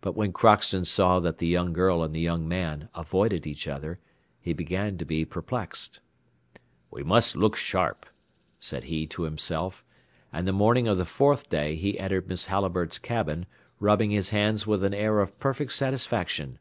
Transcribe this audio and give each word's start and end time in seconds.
But 0.00 0.14
when 0.14 0.32
Crockston 0.32 0.84
saw 0.84 1.18
that 1.18 1.38
the 1.38 1.46
young 1.48 1.72
girl 1.72 2.04
and 2.04 2.14
the 2.14 2.20
young 2.20 2.46
man 2.46 2.88
avoided 2.94 3.48
each 3.48 3.66
other, 3.66 3.98
he 4.40 4.52
began 4.52 4.96
to 4.98 5.04
be 5.04 5.24
perplexed. 5.24 5.98
"We 6.92 7.02
must 7.02 7.34
look 7.34 7.56
sharp," 7.56 8.06
said 8.60 8.84
he 8.84 9.08
to 9.08 9.24
himself, 9.24 9.84
and 10.32 10.46
the 10.46 10.52
morning 10.52 10.86
of 10.86 10.98
the 10.98 11.04
fourth 11.04 11.48
day 11.50 11.74
he 11.74 11.98
entered 11.98 12.28
Miss 12.28 12.44
Halliburtt's 12.44 13.00
cabin, 13.00 13.44
rubbing 13.80 14.12
his 14.12 14.30
hands 14.30 14.68
with 14.68 14.84
an 14.84 14.94
air 14.94 15.18
of 15.18 15.36
perfect 15.40 15.72
satisfaction. 15.72 16.60